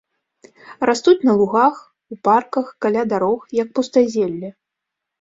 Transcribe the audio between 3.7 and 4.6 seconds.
пустазелле.